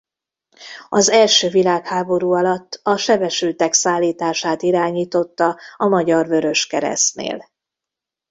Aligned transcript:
Az 0.89 1.09
első 1.09 1.49
világháború 1.49 2.31
alatt 2.31 2.79
a 2.83 2.95
sebesültek 2.97 3.73
szállítását 3.73 4.61
irányította 4.61 5.57
a 5.77 5.87
Magyar 5.87 6.27
Vöröskeresztnél. 6.27 7.49